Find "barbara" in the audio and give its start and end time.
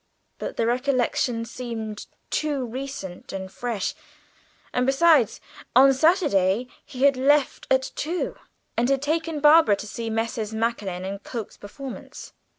9.39-9.75